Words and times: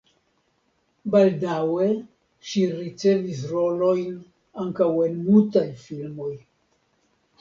Baldaŭe 1.15 1.89
ŝi 2.53 2.63
ricevis 2.79 3.43
rolojn 3.53 4.17
ankaŭ 4.65 4.89
en 5.09 5.21
mutaj 5.29 5.67
filmoj. 5.87 6.33